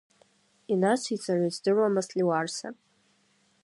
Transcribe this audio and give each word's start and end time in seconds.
Инациҵара 0.73 1.45
издыруамызт 1.49 2.11
Леуарса. 2.17 2.69